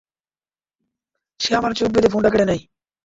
[1.39, 2.61] সে আমার চোখ বেঁধে ফোনটা কেড়ে নেয়।